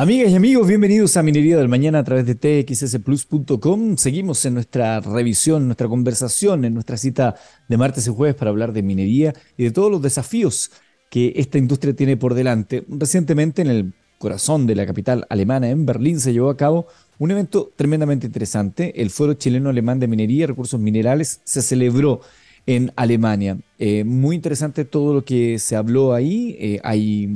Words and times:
Amigas 0.00 0.30
y 0.30 0.36
amigos, 0.36 0.68
bienvenidos 0.68 1.16
a 1.16 1.24
Minería 1.24 1.56
del 1.56 1.66
Mañana 1.66 1.98
a 1.98 2.04
través 2.04 2.24
de 2.24 2.36
txsplus.com. 2.36 3.96
Seguimos 3.96 4.44
en 4.44 4.54
nuestra 4.54 5.00
revisión, 5.00 5.66
nuestra 5.66 5.88
conversación, 5.88 6.64
en 6.64 6.74
nuestra 6.74 6.96
cita 6.96 7.34
de 7.66 7.76
martes 7.76 8.06
y 8.06 8.10
jueves 8.10 8.36
para 8.36 8.52
hablar 8.52 8.72
de 8.72 8.84
minería 8.84 9.34
y 9.56 9.64
de 9.64 9.72
todos 9.72 9.90
los 9.90 10.00
desafíos 10.00 10.70
que 11.10 11.32
esta 11.34 11.58
industria 11.58 11.96
tiene 11.96 12.16
por 12.16 12.34
delante. 12.34 12.84
Recientemente, 12.88 13.60
en 13.60 13.70
el 13.70 13.92
corazón 14.20 14.68
de 14.68 14.76
la 14.76 14.86
capital 14.86 15.26
alemana, 15.30 15.68
en 15.68 15.84
Berlín, 15.84 16.20
se 16.20 16.32
llevó 16.32 16.50
a 16.50 16.56
cabo 16.56 16.86
un 17.18 17.32
evento 17.32 17.72
tremendamente 17.74 18.28
interesante. 18.28 19.02
El 19.02 19.10
Foro 19.10 19.34
Chileno-Alemán 19.34 19.98
de 19.98 20.06
Minería 20.06 20.44
y 20.44 20.46
Recursos 20.46 20.78
Minerales 20.78 21.40
se 21.42 21.60
celebró 21.60 22.20
en 22.66 22.92
Alemania. 22.94 23.58
Eh, 23.80 24.04
muy 24.04 24.36
interesante 24.36 24.84
todo 24.84 25.12
lo 25.12 25.24
que 25.24 25.58
se 25.58 25.74
habló 25.74 26.14
ahí. 26.14 26.56
Eh, 26.60 26.80
hay 26.84 27.34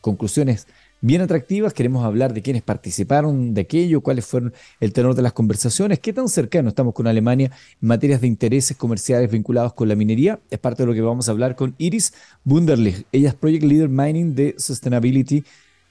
conclusiones 0.00 0.68
bien 1.02 1.20
atractivas. 1.20 1.74
Queremos 1.74 2.04
hablar 2.04 2.32
de 2.32 2.40
quiénes 2.40 2.62
participaron 2.62 3.52
de 3.52 3.60
aquello, 3.60 4.00
cuáles 4.00 4.24
fueron 4.24 4.54
el 4.80 4.94
tenor 4.94 5.14
de 5.14 5.20
las 5.20 5.34
conversaciones, 5.34 5.98
qué 5.98 6.14
tan 6.14 6.28
cercano 6.28 6.70
estamos 6.70 6.94
con 6.94 7.06
Alemania 7.06 7.50
en 7.82 7.88
materias 7.88 8.22
de 8.22 8.28
intereses 8.28 8.76
comerciales 8.76 9.30
vinculados 9.30 9.74
con 9.74 9.88
la 9.88 9.94
minería. 9.94 10.40
Es 10.50 10.58
parte 10.58 10.84
de 10.84 10.86
lo 10.86 10.94
que 10.94 11.02
vamos 11.02 11.28
a 11.28 11.32
hablar 11.32 11.56
con 11.56 11.74
Iris 11.76 12.14
Wunderlich. 12.46 13.04
Ella 13.12 13.28
es 13.28 13.34
Project 13.34 13.64
Leader 13.64 13.90
Mining 13.90 14.34
de 14.34 14.54
Sustainability 14.56 15.44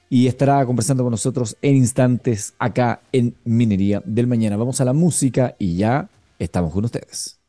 y 0.08 0.26
estará 0.26 0.64
conversando 0.66 1.04
con 1.04 1.12
nosotros 1.12 1.56
en 1.62 1.76
instantes 1.76 2.54
acá 2.58 3.02
en 3.12 3.34
Minería 3.44 4.02
del 4.04 4.26
Mañana. 4.26 4.56
Vamos 4.56 4.80
a 4.80 4.84
la 4.84 4.92
música 4.92 5.54
y 5.58 5.76
ya 5.76 6.08
estamos 6.38 6.72
con 6.72 6.84
ustedes. 6.84 7.41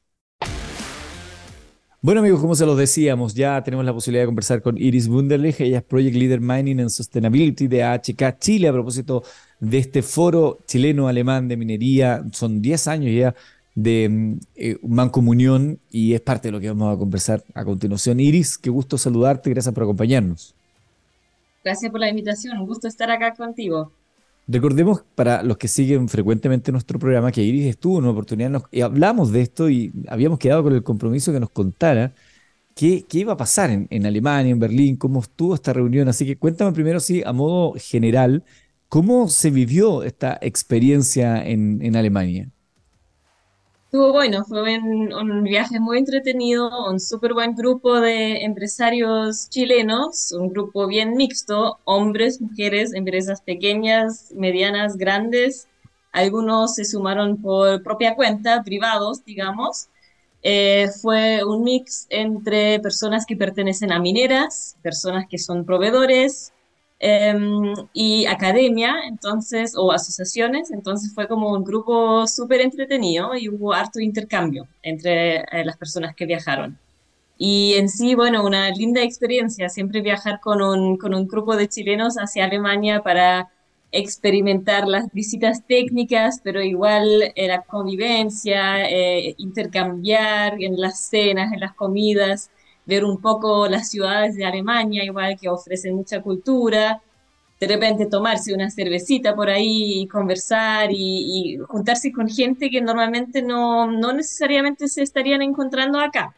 Bueno 2.03 2.19
amigos, 2.19 2.41
como 2.41 2.53
se 2.53 2.65
los 2.65 2.77
decíamos, 2.77 3.33
ya 3.33 3.63
tenemos 3.63 3.85
la 3.85 3.93
posibilidad 3.93 4.23
de 4.23 4.25
conversar 4.25 4.61
con 4.61 4.77
Iris 4.77 5.07
Wunderlich, 5.07 5.61
ella 5.61 5.77
es 5.77 5.83
Project 5.85 6.17
Leader 6.17 6.41
Mining 6.41 6.81
and 6.81 6.89
Sustainability 6.89 7.67
de 7.67 7.81
AHK 7.81 8.39
Chile 8.39 8.67
a 8.67 8.73
propósito 8.73 9.23
de 9.61 9.77
este 9.77 10.01
foro 10.01 10.59
chileno-alemán 10.67 11.47
de 11.47 11.55
minería. 11.55 12.21
Son 12.33 12.61
10 12.61 12.87
años 12.89 13.13
ya 13.15 13.33
de 13.73 14.09
mm, 14.09 14.39
eh, 14.55 14.77
mancomunión 14.83 15.79
y 15.91 16.13
es 16.13 16.19
parte 16.19 16.49
de 16.49 16.51
lo 16.51 16.59
que 16.59 16.67
vamos 16.67 16.93
a 16.93 16.99
conversar 16.99 17.41
a 17.53 17.63
continuación. 17.63 18.19
Iris, 18.19 18.57
qué 18.57 18.69
gusto 18.69 18.97
saludarte, 18.97 19.51
gracias 19.51 19.73
por 19.73 19.83
acompañarnos. 19.83 20.53
Gracias 21.63 21.89
por 21.89 22.01
la 22.01 22.09
invitación, 22.09 22.57
un 22.57 22.67
gusto 22.67 22.89
estar 22.89 23.09
acá 23.11 23.33
contigo. 23.33 23.93
Recordemos 24.47 25.03
para 25.15 25.41
los 25.41 25.57
que 25.57 25.67
siguen 25.69 26.09
frecuentemente 26.09 26.71
nuestro 26.71 26.99
programa 26.99 27.31
que 27.31 27.41
Iris 27.41 27.67
estuvo 27.67 27.97
en 27.97 28.03
una 28.03 28.11
oportunidad 28.11 28.63
y 28.71 28.81
hablamos 28.81 29.31
de 29.31 29.41
esto 29.41 29.69
y 29.69 29.93
habíamos 30.09 30.37
quedado 30.37 30.63
con 30.63 30.73
el 30.73 30.83
compromiso 30.83 31.31
que 31.31 31.39
nos 31.39 31.49
contara 31.49 32.13
qué, 32.75 33.05
qué 33.07 33.19
iba 33.19 33.33
a 33.33 33.37
pasar 33.37 33.69
en, 33.71 34.05
Alemania, 34.05 34.51
en 34.51 34.59
Berlín, 34.59 34.97
cómo 34.97 35.21
estuvo 35.21 35.55
esta 35.55 35.73
reunión. 35.73 36.09
Así 36.09 36.25
que 36.25 36.37
cuéntame 36.37 36.73
primero, 36.73 36.99
sí, 36.99 37.23
a 37.25 37.33
modo 37.33 37.75
general, 37.77 38.43
cómo 38.89 39.29
se 39.29 39.49
vivió 39.51 40.03
esta 40.03 40.37
experiencia 40.41 41.45
en, 41.45 41.81
en 41.81 41.95
Alemania. 41.95 42.49
Estuvo 43.93 44.11
bueno, 44.11 44.43
fue 44.43 44.79
un, 44.79 45.43
viaje 45.43 45.79
muy 45.79 45.99
entretenido, 45.99 46.89
un 46.89 46.99
súper 46.99 47.35
buen 47.35 47.53
grupo 47.53 47.99
de 47.99 48.43
empresarios 48.43 49.47
chilenos, 49.49 50.31
un 50.31 50.49
grupo 50.49 50.87
bien 50.87 51.15
mixto, 51.15 51.77
hombres, 51.83 52.41
mujeres, 52.41 52.95
empresas 52.95 53.41
pequeñas, 53.41 54.31
medianas, 54.35 54.97
grandes. 54.97 55.67
Algunos 56.11 56.73
se 56.73 56.85
sumaron 56.85 57.39
por 57.39 57.83
propia 57.83 58.15
cuenta, 58.15 58.63
privados, 58.63 59.23
digamos. 59.25 59.89
Eh, 60.41 60.87
fue 60.99 61.43
un 61.43 61.63
mix 61.63 62.07
entre 62.09 62.79
personas 62.79 63.27
que 63.27 63.37
pertenecen 63.37 63.91
a 63.91 63.99
mineras, 63.99 64.75
personas 64.81 65.27
que 65.29 65.37
son 65.37 65.65
proveedores, 65.65 66.51
Em, 67.05 67.73
y 67.91 68.25
academia, 68.27 68.95
entonces, 69.05 69.73
o 69.75 69.91
asociaciones, 69.91 70.71
entonces 70.71 71.13
fue 71.13 71.27
como 71.27 71.51
un 71.51 71.65
grupo 71.65 72.25
súper 72.27 72.61
entretenido 72.61 73.35
y 73.35 73.49
hubo 73.49 73.73
harto 73.73 73.99
intercambio 73.99 74.69
entre 74.81 75.39
eh, 75.39 75.65
las 75.65 75.75
personas 75.75 76.15
que 76.15 76.25
viajaron. 76.25 76.79
Y 77.37 77.73
en 77.73 77.89
sí, 77.89 78.15
bueno, 78.15 78.45
una 78.45 78.69
linda 78.69 79.01
experiencia, 79.03 79.67
siempre 79.67 79.99
viajar 79.99 80.39
con 80.39 80.61
un, 80.61 80.97
con 80.97 81.13
un 81.13 81.27
grupo 81.27 81.57
de 81.57 81.67
chilenos 81.67 82.15
hacia 82.15 82.45
Alemania 82.45 83.01
para 83.03 83.49
experimentar 83.91 84.87
las 84.87 85.11
visitas 85.11 85.67
técnicas, 85.67 86.39
pero 86.41 86.61
igual 86.61 87.33
la 87.35 87.63
convivencia, 87.63 88.89
eh, 88.89 89.35
intercambiar 89.37 90.55
en 90.61 90.79
las 90.79 91.01
cenas, 91.01 91.51
en 91.51 91.59
las 91.59 91.73
comidas 91.75 92.49
ver 92.85 93.05
un 93.05 93.19
poco 93.21 93.67
las 93.67 93.89
ciudades 93.89 94.35
de 94.35 94.45
Alemania, 94.45 95.03
igual 95.03 95.37
que 95.39 95.49
ofrecen 95.49 95.95
mucha 95.95 96.21
cultura, 96.21 97.01
de 97.59 97.67
repente 97.67 98.05
tomarse 98.07 98.53
una 98.53 98.69
cervecita 98.69 99.35
por 99.35 99.49
ahí 99.49 100.01
y 100.01 100.07
conversar 100.07 100.89
y, 100.91 101.57
juntarse 101.67 102.11
con 102.11 102.27
gente 102.27 102.69
que 102.69 102.81
normalmente 102.81 103.41
no, 103.41 103.89
no, 103.89 104.11
necesariamente 104.11 104.87
se 104.87 105.01
estarían 105.01 105.41
encontrando 105.41 105.99
acá. 105.99 106.35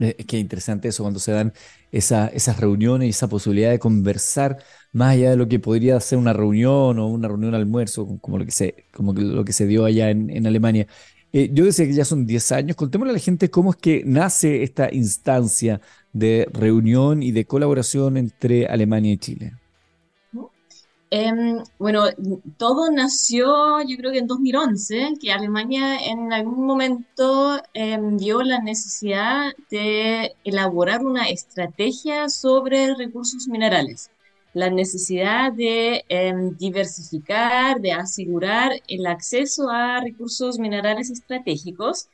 Eh, 0.00 0.16
que 0.26 0.38
interesante 0.38 0.88
eso 0.88 1.04
cuando 1.04 1.20
se 1.20 1.30
dan 1.30 1.52
esa, 1.92 2.26
esas 2.28 2.58
reuniones 2.58 3.06
y 3.06 3.10
esa 3.10 3.28
posibilidad 3.28 3.70
de 3.70 3.78
conversar 3.78 4.58
más 4.90 5.12
allá 5.12 5.30
de 5.30 5.36
lo 5.36 5.46
que 5.46 5.60
podría 5.60 6.00
ser 6.00 6.18
una 6.18 6.32
reunión 6.32 6.98
o 6.98 7.06
una 7.06 7.28
reunión 7.28 7.54
almuerzo, 7.54 8.18
como 8.20 8.38
lo 8.38 8.44
que 8.44 8.50
se, 8.50 8.86
como 8.92 9.12
lo 9.12 9.44
que 9.44 9.52
se 9.52 9.66
dio 9.66 9.84
allá 9.84 10.10
en 10.10 10.46
Alemania. 10.46 10.88
Eh, 11.32 11.50
yo 11.52 11.64
decía 11.64 11.86
que 11.86 11.94
ya 11.94 12.04
son 12.04 12.26
10 12.26 12.52
años. 12.52 12.76
Contémosle 12.76 13.10
a 13.10 13.14
la 13.14 13.18
gente 13.18 13.50
cómo 13.50 13.70
es 13.70 13.76
que 13.76 14.02
nace 14.04 14.62
esta 14.62 14.92
instancia 14.92 15.80
de 16.12 16.46
reunión 16.52 17.22
y 17.22 17.32
de 17.32 17.46
colaboración 17.46 18.16
entre 18.16 18.66
Alemania 18.66 19.12
y 19.12 19.18
Chile. 19.18 19.52
Em, 21.10 21.62
bueno, 21.78 22.04
todo 22.56 22.90
nació 22.90 23.82
yo 23.82 23.96
creo 23.98 24.12
que 24.12 24.18
en 24.18 24.26
2011, 24.26 25.14
que 25.20 25.30
Alemania 25.30 25.98
en 26.06 26.32
algún 26.32 26.64
momento 26.64 27.60
em, 27.74 28.16
vio 28.16 28.42
la 28.42 28.60
necesidad 28.60 29.52
de 29.70 30.34
elaborar 30.44 31.04
una 31.04 31.28
estrategia 31.28 32.30
sobre 32.30 32.94
recursos 32.94 33.46
minerales 33.46 34.10
la 34.54 34.70
necesidad 34.70 35.52
de 35.52 36.04
em, 36.08 36.56
diversificar, 36.56 37.80
de 37.80 37.92
asegurar 37.92 38.72
el 38.88 39.06
acceso 39.06 39.70
a 39.70 40.00
recursos 40.00 40.58
minerales 40.58 41.10
estratégicos. 41.10 42.08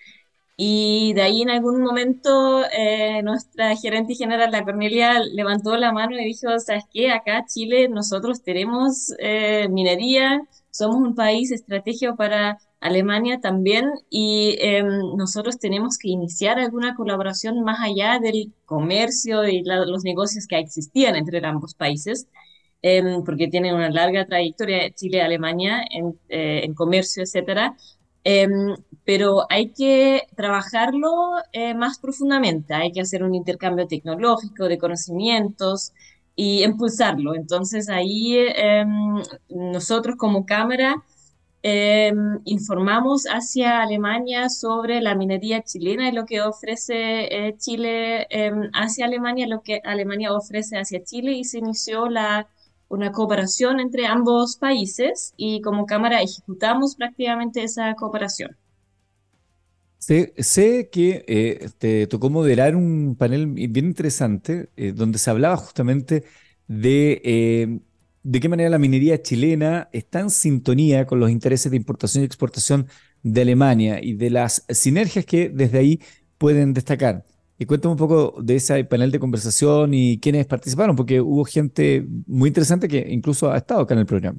Y 0.57 1.13
de 1.15 1.23
ahí 1.23 1.43
en 1.43 1.51
algún 1.51 1.83
momento 1.83 2.65
eh, 2.73 3.23
nuestra 3.23 3.77
gerente 3.77 4.15
general, 4.15 4.51
la 4.51 4.65
Cornelia, 4.65 5.21
levantó 5.21 5.77
la 5.77 5.93
mano 5.93 6.19
y 6.19 6.25
dijo, 6.25 6.59
¿sabes 6.59 6.85
qué? 6.93 7.13
Acá 7.13 7.45
Chile 7.47 7.89
nosotros 7.89 8.43
tenemos 8.43 9.15
eh, 9.19 9.69
minería, 9.71 10.41
somos 10.71 10.97
un 10.97 11.15
país 11.15 11.53
estratégico 11.53 12.17
para 12.17 12.59
Alemania 12.81 13.41
también 13.41 13.91
y 14.09 14.57
em, 14.61 14.87
nosotros 15.17 15.59
tenemos 15.59 15.99
que 15.99 16.09
iniciar 16.09 16.59
alguna 16.59 16.95
colaboración 16.95 17.63
más 17.63 17.81
allá 17.81 18.19
del 18.21 18.53
comercio 18.67 19.47
y 19.49 19.63
los 19.65 20.05
negocios 20.05 20.47
que 20.47 20.59
existían 20.59 21.17
entre 21.17 21.45
ambos 21.45 21.75
países, 21.75 22.29
em, 22.83 23.25
porque 23.25 23.49
tienen 23.49 23.75
una 23.75 23.91
larga 23.91 24.27
trayectoria 24.27 24.91
Chile-Alemania 24.93 25.83
en, 25.91 26.19
eh, 26.29 26.61
en, 26.65 26.75
comercio, 26.75 27.23
etcétera. 27.23 27.77
Em, 28.25 28.77
pero 29.05 29.47
hay 29.51 29.73
que 29.73 30.23
trabajarlo 30.37 31.09
eh, 31.53 31.75
más 31.75 31.99
profundamente, 31.99 32.75
hay 32.75 32.93
que 32.93 33.01
hacer 33.01 33.23
un 33.25 33.35
intercambio 33.35 33.87
tecnológico 33.87 34.69
de 34.69 34.79
conocimientos 34.79 35.93
y 36.37 36.63
impulsarlo. 36.65 37.35
Entonces 37.35 37.89
ahí 37.89 38.37
nosotros 39.49 40.17
como 40.17 40.47
Cámara 40.47 41.03
Em, 41.63 42.39
informamos 42.45 43.25
hacia 43.25 43.83
Alemania 43.83 44.49
sobre 44.49 45.01
la 45.01 45.17
minería 45.17 45.63
chilena 45.63 46.09
y 46.09 46.13
lo 46.13 46.25
que 46.25 46.41
ofrece 46.41 47.49
eh, 47.49 47.57
Chile 47.59 48.29
em, 48.31 48.71
hacia 48.75 49.07
Alemania, 49.07 49.49
lo 49.49 49.63
que 49.63 49.81
Alemania 49.85 50.33
ofrece 50.33 50.79
hacia 50.79 51.03
Chile 51.03 51.33
y 51.33 51.43
se 51.43 51.59
inició 51.59 52.09
la, 52.09 52.47
una 52.89 53.11
cooperación 53.11 53.81
entre 53.81 54.07
ambos 54.07 54.57
países 54.57 55.35
y 55.37 55.61
como 55.61 55.85
Cámara 55.85 56.23
ejecutamos 56.23 56.95
prácticamente 56.95 57.65
esa 57.65 57.93
cooperación. 57.95 58.57
Sé, 59.99 60.89
que 60.93 61.25
eh, 61.27 62.07
tocó 62.07 62.31
moderar 62.31 62.77
un 62.77 63.17
panel 63.19 63.47
bien 63.49 63.87
interesante 63.87 64.71
eh, 64.77 64.93
donde 64.93 65.19
se 65.19 65.29
hablaba 65.29 65.57
justamente 65.57 66.25
de 66.69 67.81
de 68.31 68.41
qué 68.41 68.49
manera 68.51 68.69
la 68.69 68.79
minería 68.79 69.23
chilena 69.23 69.89
está 69.91 70.21
en 70.21 70.29
sintonía 70.29 71.07
con 71.07 71.19
los 71.19 71.31
intereses 71.31 71.71
de 71.71 71.79
importación 71.79 72.23
y 72.23 72.27
exportación 72.27 72.87
de 73.23 73.41
Alemania 73.41 74.05
y 74.05 74.13
de 74.13 74.29
las 74.29 74.67
sinergias 74.69 75.25
que 75.25 75.49
desde 75.49 75.79
ahí 75.79 76.01
pueden 76.37 76.75
destacar. 76.75 77.25
Y 77.59 77.65
cuéntame 77.65 77.93
un 77.93 77.99
poco 77.99 78.35
de 78.43 78.57
ese 78.57 78.85
panel 78.85 79.11
de 79.11 79.19
conversación 79.19 79.95
y 79.95 80.19
quiénes 80.21 80.45
participaron, 80.45 80.95
porque 80.95 81.23
hubo 81.23 81.43
gente 81.47 82.07
muy 82.27 82.49
interesante 82.49 82.87
que 82.87 83.07
incluso 83.09 83.51
ha 83.51 83.57
estado 83.57 83.81
acá 83.81 83.95
en 83.95 84.01
el 84.01 84.07
programa. 84.07 84.39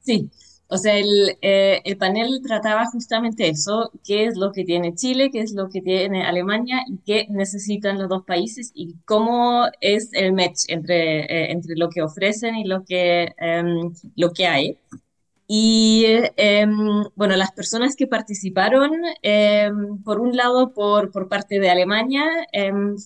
Sí, 0.00 0.28
O 0.70 0.76
sea, 0.76 0.98
el, 0.98 1.38
eh, 1.40 1.80
el 1.84 1.96
panel 1.96 2.42
trataba 2.42 2.84
justamente 2.86 3.48
eso, 3.48 3.90
qué 4.04 4.26
es 4.26 4.36
lo 4.36 4.52
que 4.52 4.64
tiene 4.64 4.94
Chile, 4.94 5.30
qué 5.30 5.40
es 5.40 5.52
lo 5.52 5.70
que 5.70 5.80
tiene 5.80 6.24
Alemania 6.26 6.82
y 6.86 6.98
qué 7.06 7.26
necesitan 7.30 7.98
los 7.98 8.08
dos 8.10 8.24
países 8.26 8.70
y 8.74 8.94
cómo 9.06 9.64
es 9.80 10.10
el 10.12 10.34
match 10.34 10.64
entre, 10.68 11.20
eh, 11.22 11.52
entre 11.52 11.74
lo 11.76 11.88
que 11.88 12.02
ofrecen 12.02 12.56
y 12.56 12.64
lo 12.64 12.84
que, 12.84 13.32
em, 13.38 13.92
lo 14.16 14.32
que 14.32 14.46
hay. 14.46 14.78
Y 15.50 16.04
em, 16.36 17.04
bueno, 17.16 17.34
las 17.36 17.52
personas 17.52 17.96
que 17.96 18.06
participaron, 18.06 18.92
em, 19.22 20.02
por 20.02 20.20
un 20.20 20.36
lado, 20.36 20.74
por, 20.74 21.10
por 21.10 21.28
parte 21.28 21.58
de 21.60 21.70
Alemania, 21.70 22.24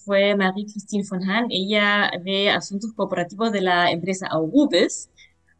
fue 0.05 0.35
Marie-Christine 0.37 1.05
von 1.08 1.23
Hahn, 1.31 1.47
ella 1.50 2.11
de 2.25 2.50
Asuntos 2.50 2.93
Cooperativos 2.94 3.53
de 3.53 3.61
la 3.61 3.93
empresa 3.93 4.26
Aurubis, 4.26 5.08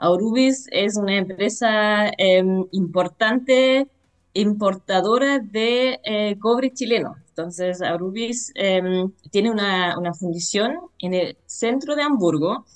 Aurubis 0.03 0.67
es 0.73 0.97
una 0.97 1.17
empresa 1.17 2.11
em, 2.19 2.67
importante 2.73 3.87
importadora 4.35 5.39
de 5.39 6.01
eh, 6.05 6.37
cobre 6.41 6.73
chileno. 6.73 7.15
Entonces, 7.29 7.81
Aurubis 7.83 8.51
em, 8.57 9.13
tiene 9.31 9.51
una, 9.51 9.95
fundición 10.19 10.77
en 10.99 11.15
el 11.15 11.37
centro 11.47 11.95
de 11.95 12.03
Hamburgo, 12.03 12.67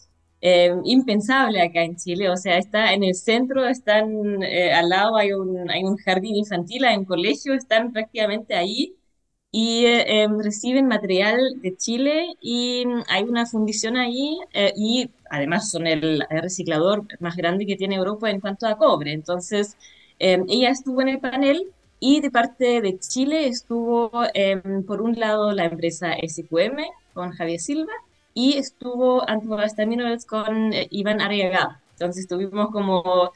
em, 0.40 0.80
impensable 0.84 1.60
acá 1.60 1.82
en 1.82 1.96
Chile, 1.96 2.30
o 2.30 2.36
sea, 2.36 2.58
está 2.58 2.92
en 2.92 3.02
el 3.02 3.14
centro, 3.14 3.66
están 3.66 4.42
eh, 4.44 4.72
al 4.72 4.88
lado, 4.88 5.16
hay 5.16 5.32
un, 5.32 5.68
hay 5.70 5.82
un 5.82 5.96
jardín 5.96 6.36
infantil, 6.36 6.84
hay 6.84 6.96
un 6.96 7.04
colegio, 7.04 7.54
están 7.54 7.92
prácticamente 7.92 8.54
ahí 8.54 8.94
y 9.58 9.86
eh, 9.86 10.22
em, 10.22 10.38
reciben 10.38 10.86
material 10.86 11.38
de 11.62 11.74
Chile 11.78 12.34
y 12.42 12.84
hay 13.08 13.22
una 13.24 13.46
fundición 13.46 13.96
ahí 13.96 14.38
eh, 14.52 14.74
y 14.76 15.10
además 15.30 15.70
son 15.70 15.86
el, 15.86 16.22
reciclador 16.28 17.04
más 17.20 17.36
grande 17.36 17.64
que 17.64 17.76
tiene 17.76 17.94
Europa 17.96 18.28
en 18.28 18.40
cuanto 18.40 18.66
a 18.66 18.76
cobre. 18.76 19.12
Entonces, 19.12 19.78
em, 20.18 20.44
ella 20.50 20.68
estuvo 20.68 21.00
en 21.00 21.08
el 21.08 21.20
panel 21.20 21.72
y 22.00 22.20
de 22.20 22.30
parte 22.30 22.82
de 22.82 22.98
Chile 22.98 23.48
estuvo, 23.48 24.10
em, 24.34 24.84
por 24.84 25.00
un 25.00 25.18
lado, 25.18 25.52
la 25.52 25.64
empresa 25.64 26.12
SQM 26.12 26.84
con 27.14 27.30
Javier 27.32 27.58
Silva 27.58 27.92
y 28.34 28.58
estuvo 28.58 29.26
Antofagasta 29.26 29.86
Minerals 29.86 30.26
con 30.26 30.74
eh, 30.74 30.86
Iván 30.90 31.22
Arriaga. 31.22 31.80
Entonces 31.92 32.28
tuvimos 32.28 32.70
como 32.72 33.32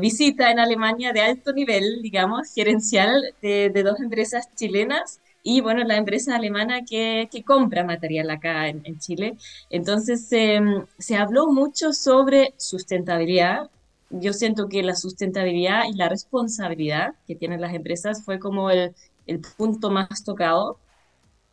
visita 0.00 0.50
en 0.50 0.58
Alemania 0.60 1.12
de 1.12 1.20
alto 1.20 1.52
nivel, 1.52 2.00
digamos, 2.02 2.52
gerencial 2.54 3.34
de, 3.42 3.70
de, 3.70 3.82
dos 3.82 4.00
empresas 4.00 4.48
chilenas 4.54 5.20
y 5.42 5.60
bueno, 5.60 5.84
la 5.84 5.96
empresa 5.96 6.36
alemana 6.36 6.84
que, 6.84 7.28
que 7.30 7.42
compra 7.44 7.84
material 7.84 8.30
acá 8.30 8.68
en, 8.68 8.82
en 8.84 8.98
Chile. 8.98 9.36
Entonces, 9.70 10.30
em, 10.32 10.84
se 10.98 11.16
habló 11.16 11.48
mucho 11.52 11.92
sobre 11.92 12.54
sustentabilidad. 12.58 13.70
Yo 14.10 14.32
siento 14.32 14.68
que 14.68 14.82
la 14.82 14.94
sustentabilidad 14.94 15.84
y 15.90 15.94
la 15.96 16.08
responsabilidad 16.08 17.14
que 17.26 17.34
tienen 17.36 17.60
las 17.60 17.74
empresas 17.74 18.24
fue 18.24 18.38
como 18.38 18.70
el, 18.70 18.94
el 19.26 19.40
punto 19.56 19.90
más 19.90 20.24
tocado. 20.24 20.78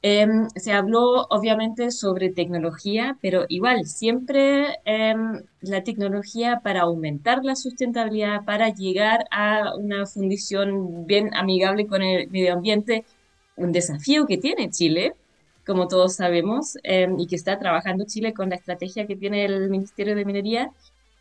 Em, 0.01 0.47
se 0.55 0.71
habló 0.71 1.25
obviamente 1.31 1.89
sobre 1.89 2.29
tecnología, 2.29 3.17
pero 3.21 3.45
igual, 3.49 3.85
siempre 3.85 4.77
em, 4.85 5.41
la 5.61 5.83
tecnología 5.83 6.61
para 6.63 6.81
aumentar 6.81 7.43
la 7.43 7.55
sustentabilidad, 7.55 8.45
para 8.45 8.69
llegar 8.69 9.25
a 9.31 9.75
una 9.75 10.05
fundición 10.05 11.07
bien 11.07 11.33
amigable 11.33 11.87
con 11.87 12.03
el 12.03 12.29
medio 12.29 12.53
ambiente, 12.53 13.03
un 13.55 13.71
desafío 13.71 14.25
que 14.25 14.37
tiene 14.37 14.69
Chile, 14.69 15.13
como 15.65 15.87
todos 15.87 16.15
sabemos, 16.15 16.77
em, 16.83 17.19
y 17.19 17.27
que 17.27 17.35
está 17.35 17.57
trabajando 17.59 18.05
Chile 18.05 18.33
con 18.33 18.49
la 18.49 18.55
estrategia 18.55 19.07
que 19.07 19.15
tiene 19.15 19.45
el 19.45 19.69
Ministerio 19.69 20.15
de 20.15 20.25
Minería. 20.25 20.71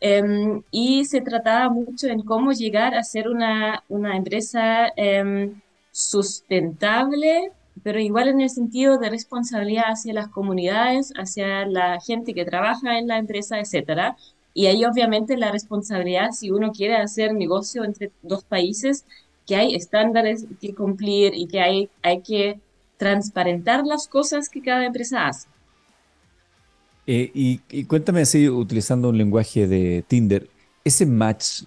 Em, 0.01 0.61
y 0.71 1.05
se 1.05 1.21
trataba 1.21 1.69
mucho 1.69 2.07
en 2.07 2.21
cómo 2.23 2.51
llegar 2.51 2.95
a 2.95 3.03
ser 3.03 3.27
una, 3.29 3.83
una 3.89 4.17
empresa 4.17 4.87
em, 4.95 5.61
sustentable, 5.91 7.51
pero 7.83 7.99
igual 7.99 8.27
en 8.27 8.41
el 8.41 8.49
sentido 8.49 8.97
de 8.97 9.09
responsabilidad 9.09 9.85
hacia 9.87 10.13
las 10.13 10.27
comunidades, 10.29 11.13
hacia 11.17 11.65
la 11.65 11.99
gente 12.01 12.33
que 12.33 12.45
trabaja 12.45 12.99
en 12.99 13.07
la 13.07 13.17
empresa, 13.17 13.59
etcétera. 13.59 14.15
Y 14.53 14.67
ahí 14.67 14.85
obviamente 14.85 15.37
la 15.37 15.51
responsabilidad, 15.51 16.31
si 16.31 16.51
uno 16.51 16.71
quiere 16.71 16.95
hacer 16.95 17.33
negocio 17.33 17.83
entre 17.83 18.11
dos 18.21 18.43
países, 18.43 19.05
que 19.45 19.55
hay 19.55 19.75
estándares 19.75 20.45
que 20.59 20.73
cumplir 20.73 21.33
y 21.35 21.47
que 21.47 21.59
hay, 21.59 21.89
hay 22.01 22.21
que 22.21 22.59
transparentar 22.97 23.85
las 23.85 24.07
cosas 24.07 24.49
que 24.49 24.61
cada 24.61 24.85
empresa 24.85 25.27
hace. 25.27 25.47
Eh, 27.07 27.31
y, 27.33 27.83
cuéntame 27.85 28.21
así, 28.21 28.49
utilizando 28.49 29.09
un 29.09 29.17
lenguaje 29.17 29.67
de 29.67 30.03
Tinder, 30.07 30.49
ese 30.83 31.05
match 31.05 31.63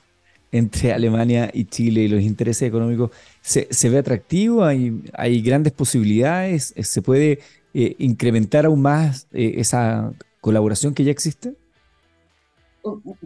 entre 0.51 0.93
Alemania 0.95 1.51
y 1.53 1.65
Chile 1.67 2.03
y 2.03 2.09
los 2.09 2.23
intereses 2.23 2.69
económicos, 2.69 3.11
¿se, 3.41 3.89
ve 3.89 3.99
atractivo? 3.99 4.65
¿Hay, 4.65 5.03
¿Hay, 5.13 5.41
grandes 5.43 5.73
posibilidades? 5.73 6.75
¿Se 6.77 7.03
puede 7.03 7.39
eh, 7.75 7.95
incrementar 7.99 8.67
aún 8.67 8.83
más 8.83 9.29
eh, 9.33 9.55
esa 9.57 10.13
colaboración 10.41 10.95
que 10.95 11.05
ya 11.05 11.13
existe? 11.13 11.55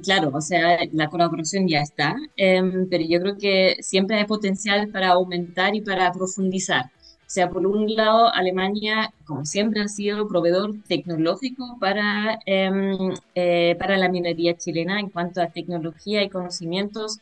Claro, 0.03 0.31
o 0.35 0.41
sea, 0.41 0.79
la 0.93 1.09
colaboración 1.09 1.69
ya 1.69 1.81
está, 1.81 2.17
em, 2.37 2.89
pero 2.89 3.05
yo 3.09 3.21
creo 3.21 3.37
que 3.39 3.77
siempre 3.81 4.17
hay 4.17 4.25
potencial 4.27 4.89
para 4.89 5.09
aumentar 5.11 5.75
y 5.75 5.81
para 5.83 6.11
profundizar. 6.13 6.87
O 6.87 7.31
sea, 7.35 7.49
por 7.51 7.67
un 7.67 7.95
lado, 7.95 8.33
Alemania, 8.35 9.13
como 9.25 9.45
siempre, 9.45 9.81
ha 9.83 9.89
sido 9.89 10.27
proveedor 10.29 10.75
tecnológico 10.89 11.77
para, 11.81 12.39
em, 12.47 13.15
eh, 13.35 13.77
para 13.79 13.97
la 13.97 14.09
minería 14.09 14.57
chilena 14.57 14.99
en 15.01 15.09
cuanto 15.11 15.41
a 15.41 15.49
tecnología 15.51 16.23
y 16.23 16.29
conocimientos 16.31 17.21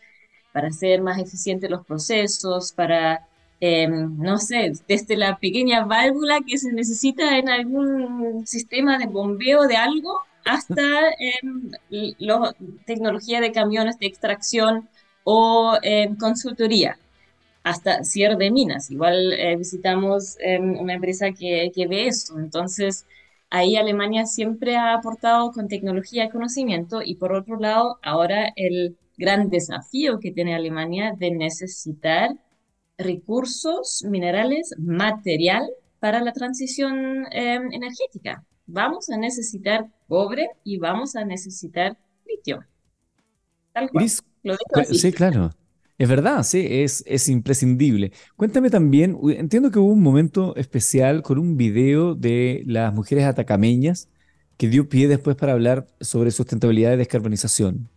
para 0.52 0.68
hacer 0.68 1.00
más 1.02 1.18
eficientes 1.18 1.70
los 1.70 1.84
procesos, 1.86 2.72
para, 2.72 3.26
em, 3.60 4.16
no 4.18 4.38
sé, 4.38 4.72
desde 4.88 5.16
la 5.16 5.38
pequeña 5.38 5.84
válvula 5.84 6.40
que 6.46 6.58
se 6.58 6.72
necesita 6.72 7.38
en 7.38 7.48
algún 7.48 8.46
sistema 8.46 8.98
de 8.98 9.06
bombeo 9.06 9.66
de 9.66 9.76
algo 9.76 10.20
hasta 10.44 11.10
em, 11.18 11.70
tecnología 12.86 13.40
de 13.40 13.52
camiones 13.52 13.98
de 13.98 14.06
extracción 14.06 14.88
o 15.24 15.76
em, 15.82 16.16
consultoría, 16.16 16.98
hasta 17.62 18.04
cierre 18.04 18.36
de 18.36 18.50
minas. 18.50 18.90
Igual 18.90 19.32
eh, 19.32 19.56
visitamos 19.56 20.36
em, 20.40 20.78
una 20.78 20.94
empresa 20.94 21.32
que, 21.32 21.72
que, 21.74 21.86
ve 21.86 22.06
eso. 22.08 22.38
Entonces, 22.38 23.06
ahí 23.50 23.76
Alemania 23.76 24.26
siempre 24.26 24.76
ha 24.76 24.94
aportado 24.94 25.52
con 25.52 25.68
tecnología 25.68 26.24
y 26.24 26.30
conocimiento 26.30 27.00
y 27.04 27.16
por 27.16 27.32
otro 27.32 27.58
lado, 27.58 27.98
ahora 28.02 28.52
el 28.56 28.96
gran 29.18 29.50
desafío 29.50 30.20
que 30.20 30.32
tiene 30.32 30.54
Alemania 30.54 31.14
de 31.18 31.30
necesitar 31.32 32.30
recursos 32.98 34.04
minerales, 34.08 34.74
material 34.78 35.68
para 36.00 36.20
la 36.22 36.32
transición 36.32 37.26
energética 37.32 38.44
vamos 38.72 39.10
a 39.10 39.16
necesitar 39.16 39.86
cobre 40.08 40.48
y 40.64 40.78
vamos 40.78 41.16
a 41.16 41.24
necesitar 41.24 41.96
litio. 42.26 42.64
Tal 43.72 43.90
cual. 43.90 44.08
Sí, 44.90 45.12
claro. 45.12 45.50
Es 45.98 46.08
verdad, 46.08 46.42
sí, 46.44 46.66
es, 46.66 47.04
es 47.06 47.28
imprescindible. 47.28 48.12
Cuéntame 48.34 48.70
también, 48.70 49.18
entiendo 49.36 49.70
que 49.70 49.78
hubo 49.78 49.92
un 49.92 50.02
momento 50.02 50.56
especial 50.56 51.22
con 51.22 51.38
un 51.38 51.58
video 51.58 52.14
de 52.14 52.62
las 52.66 52.94
mujeres 52.94 53.26
atacameñas 53.26 54.08
que 54.56 54.68
dio 54.68 54.88
pie 54.88 55.08
después 55.08 55.36
para 55.36 55.52
hablar 55.52 55.86
sobre 56.00 56.30
sustentabilidad 56.30 56.94
y 56.94 56.96
descarbonización. 56.96 57.90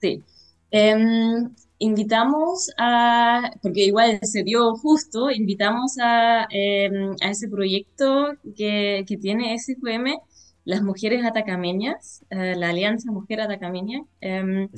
Sí. 0.00 0.22
Em, 0.70 1.50
invitamos 1.82 2.70
a, 2.78 3.50
porque 3.60 3.84
igual 3.86 4.20
se 4.22 4.44
dio 4.44 4.76
justo, 4.76 5.30
invitamos 5.30 5.98
a, 6.00 6.46
em, 6.50 7.14
a 7.20 7.30
ese 7.30 7.48
proyecto 7.48 8.34
que, 8.56 9.04
que, 9.06 9.16
tiene 9.16 9.54
SQM, 9.58 10.18
las 10.64 10.82
mujeres 10.82 11.24
atacameñas, 11.24 12.24
eh, 12.30 12.54
la 12.56 12.70
Alianza 12.70 13.10
Mujer 13.10 13.40
Atacameña, 13.40 14.04
em, 14.20 14.68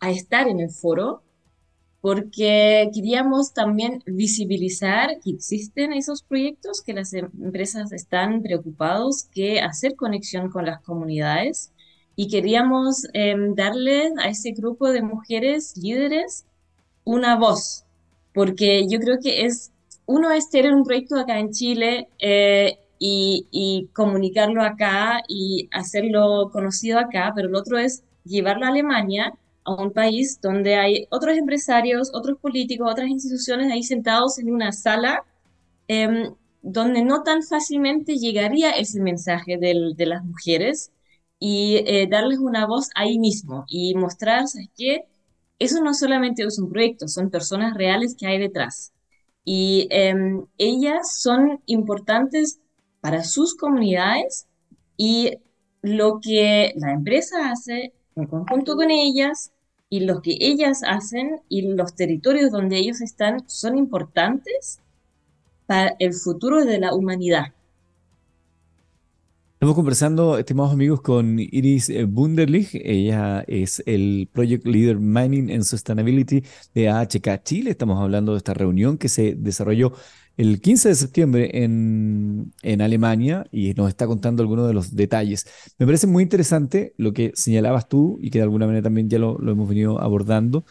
a 0.00 0.10
estar 0.10 0.48
en 0.48 0.60
el 0.60 0.70
foro, 0.70 1.22
porque 2.00 2.90
queríamos 2.94 3.52
también 3.52 4.02
visibilizar 4.06 5.20
que 5.22 5.30
existen 5.32 5.92
esos 5.92 6.22
proyectos, 6.22 6.82
que 6.82 6.94
las 6.94 7.12
empresas 7.12 7.92
están 7.92 8.42
preocupados, 8.42 9.24
que 9.24 9.60
hacer 9.60 9.94
conexión 9.96 10.50
con 10.50 10.64
las 10.66 10.80
comunidades 10.82 11.72
y 12.20 12.28
queríamos 12.28 13.06
em, 13.14 13.54
darle 13.54 14.12
a 14.18 14.28
ese 14.28 14.50
grupo 14.50 14.90
de 14.90 15.00
mujeres 15.00 15.74
líderes 15.78 16.44
una 17.02 17.34
voz, 17.36 17.86
porque 18.34 18.86
yo 18.86 18.98
creo 19.00 19.18
que 19.22 19.46
es, 19.46 19.72
uno 20.04 20.30
es 20.30 20.50
tener 20.50 20.74
un 20.74 20.84
proyecto 20.84 21.16
acá 21.16 21.38
en 21.38 21.50
Chile 21.50 22.10
eh, 22.18 22.78
y, 22.98 23.46
y, 23.50 23.88
comunicarlo 23.94 24.62
acá 24.62 25.22
y 25.28 25.70
hacerlo 25.72 26.50
conocido 26.52 26.98
acá, 26.98 27.32
pero 27.34 27.48
el 27.48 27.54
otro 27.54 27.78
es 27.78 28.02
llevarlo 28.26 28.66
a 28.66 28.68
Alemania, 28.68 29.32
a 29.64 29.82
un 29.82 29.90
país 29.90 30.40
donde 30.42 30.74
hay 30.76 31.06
otros 31.08 31.38
empresarios, 31.38 32.10
otros 32.12 32.36
políticos, 32.38 32.90
otras 32.90 33.08
instituciones 33.08 33.72
ahí 33.72 33.82
sentados 33.82 34.38
en 34.38 34.52
una 34.52 34.72
sala. 34.72 35.24
Em, 35.88 36.34
donde 36.62 37.02
no 37.02 37.22
tan 37.22 37.42
fácilmente 37.42 38.16
llegaría 38.16 38.72
ese 38.72 39.00
mensaje 39.00 39.56
del, 39.56 39.96
de 39.96 40.04
las 40.04 40.22
mujeres 40.22 40.92
y 41.40 41.82
eh, 41.86 42.06
darles 42.08 42.38
una 42.38 42.66
voz 42.66 42.90
ahí 42.94 43.18
mismo 43.18 43.64
y 43.66 43.94
mostrar, 43.96 44.46
¿sabes 44.46 44.68
qué? 44.76 45.06
eso 45.60 45.82
no 45.82 45.94
solamente 45.94 46.42
es 46.42 46.58
un 46.58 46.70
proyecto, 46.70 47.06
son 47.06 47.30
personas 47.30 47.76
reales 47.76 48.16
que 48.18 48.26
hay 48.26 48.38
detrás. 48.38 48.92
Y 49.44 49.86
em, 49.90 50.46
ellas 50.58 51.20
son 51.20 51.60
importantes 51.66 52.60
para 53.00 53.22
sus 53.24 53.54
comunidades 53.54 54.46
y 54.96 55.38
lo 55.82 56.18
que 56.20 56.72
la 56.76 56.92
empresa 56.92 57.50
hace 57.50 57.92
en 58.16 58.26
conjunto 58.26 58.74
con 58.74 58.90
ellas 58.90 59.52
y 59.90 60.00
lo 60.00 60.22
que 60.22 60.36
ellas 60.40 60.82
hacen 60.86 61.40
y 61.48 61.62
los 61.62 61.94
territorios 61.94 62.50
donde 62.50 62.78
ellos 62.78 63.00
están 63.00 63.48
son 63.48 63.76
importantes 63.76 64.80
para 65.66 65.94
el 65.98 66.14
futuro 66.14 66.64
de 66.64 66.78
la 66.78 66.94
humanidad. 66.94 67.52
Estamos 69.60 69.76
conversando, 69.76 70.38
estimados 70.38 70.72
amigos, 70.72 71.02
con 71.02 71.38
Iris 71.38 71.92
Bunderlich. 72.08 72.70
Ella 72.82 73.44
es 73.46 73.82
el 73.84 74.26
Project 74.32 74.66
Leader 74.66 74.98
Mining 74.98 75.52
and 75.52 75.64
Sustainability 75.64 76.42
de 76.74 76.88
AHK 76.88 77.42
Chile. 77.44 77.72
Estamos 77.72 78.00
hablando 78.00 78.32
de 78.32 78.38
esta 78.38 78.54
reunión 78.54 78.96
que 78.96 79.10
se 79.10 79.34
desarrolló 79.34 79.92
el 80.38 80.62
15 80.62 80.88
de 80.88 80.94
septiembre 80.94 81.50
en, 81.62 82.54
en 82.62 82.80
Alemania 82.80 83.46
y 83.52 83.74
nos 83.74 83.90
está 83.90 84.06
contando 84.06 84.42
algunos 84.42 84.66
de 84.66 84.72
los 84.72 84.96
detalles. 84.96 85.46
Me 85.78 85.84
parece 85.84 86.06
muy 86.06 86.22
interesante 86.22 86.94
lo 86.96 87.12
que 87.12 87.32
señalabas 87.34 87.86
tú 87.86 88.18
y 88.22 88.30
que 88.30 88.38
de 88.38 88.44
alguna 88.44 88.64
manera 88.64 88.84
también 88.84 89.10
ya 89.10 89.18
lo, 89.18 89.36
lo 89.36 89.52
hemos 89.52 89.68
venido 89.68 90.00
abordando 90.00 90.64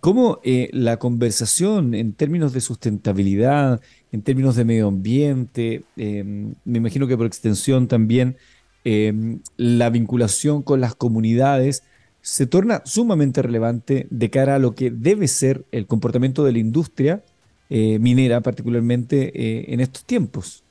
cómo 0.00 0.40
eh, 0.44 0.68
la 0.72 0.98
conversación 0.98 1.94
en 1.94 2.12
términos 2.12 2.52
de 2.52 2.60
sustentabilidad, 2.60 3.80
en 4.12 4.22
términos 4.22 4.56
de 4.56 4.64
medio 4.64 4.88
ambiente, 4.88 5.84
em, 5.96 6.54
me 6.64 6.78
imagino 6.78 7.06
que 7.06 7.16
por 7.16 7.26
extensión 7.26 7.88
también 7.88 8.36
em, 8.84 9.40
la 9.56 9.90
vinculación 9.90 10.62
con 10.62 10.80
las 10.80 10.94
comunidades 10.94 11.82
se 12.20 12.46
torna 12.46 12.82
sumamente 12.84 13.42
relevante 13.42 14.06
de 14.10 14.30
cara 14.30 14.56
a 14.56 14.58
lo 14.58 14.74
que 14.74 14.90
debe 14.90 15.28
ser 15.28 15.64
el 15.72 15.86
comportamiento 15.86 16.44
de 16.44 16.52
la 16.52 16.58
industria 16.58 17.22
eh, 17.70 17.98
minera, 17.98 18.40
particularmente 18.40 19.32
eh, 19.34 19.66
en 19.68 19.80
estos 19.80 20.04
tiempos. 20.04 20.64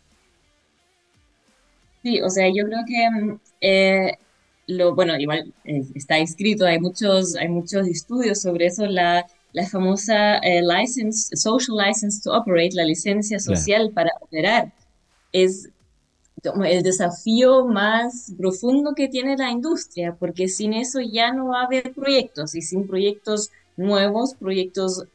Sí, 2.02 2.22
o 2.22 2.30
sea, 2.30 2.48
yo 2.48 2.66
creo 2.66 2.80
que 2.88 4.18
lo, 4.68 4.96
bueno, 4.96 5.18
igual 5.18 5.54
eh, 5.66 5.84
está 5.96 6.18
escrito, 6.20 6.66
hay 6.66 6.80
muchos, 6.80 7.36
hay 7.36 7.50
muchos 7.50 7.88
estudios 7.88 8.42
sobre 8.42 8.68
eso, 8.68 8.86
la, 8.86 9.26
la 9.52 9.68
famosa 9.68 10.38
eh, 10.38 10.62
license, 10.62 11.36
social 11.36 11.78
license 11.78 12.22
to 12.24 12.32
operate, 12.32 12.72
la 12.74 12.86
licencia 12.86 13.40
social 13.40 13.92
para 13.94 14.12
operar, 14.22 14.72
es 15.32 15.70
el 16.66 16.84
desafío 16.84 17.66
más 17.66 18.34
profundo 18.38 18.94
que 18.96 19.08
tiene 19.08 19.38
la 19.38 19.50
industria, 19.50 20.16
porque 20.20 20.48
sin 20.48 20.74
eso 20.74 21.00
ya 21.00 21.32
no 21.32 21.50
va 21.50 21.62
a 21.62 21.66
haber 21.66 21.94
proyectos 21.94 22.56
y 22.56 22.62
sin 22.62 22.88
proyectos 22.88 23.50
nuevos, 23.78 24.36
proyectos 24.36 25.06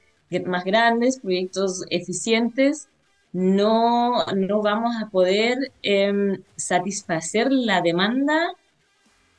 más 0.46 0.64
grandes, 0.64 1.20
proyectos 1.20 1.84
eficientes, 1.90 2.88
no, 3.32 4.24
no 4.34 4.62
vamos 4.62 4.94
a 5.02 5.10
poder 5.10 5.72
em, 5.82 6.42
satisfacer 6.56 7.52
la 7.52 7.82
demanda 7.82 8.54